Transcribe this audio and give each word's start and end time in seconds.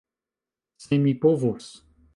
Se 0.85 0.97
mi 1.05 1.15
povus! 1.27 1.69